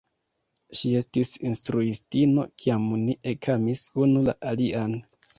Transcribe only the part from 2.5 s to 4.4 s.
kiam ni ekamis unu la